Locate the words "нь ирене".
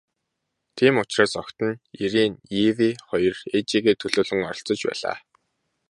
1.67-2.37